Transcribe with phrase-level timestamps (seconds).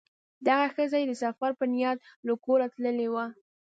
[0.47, 3.25] دغه ښځه یې د سفر په نیت له کوره تللې وه.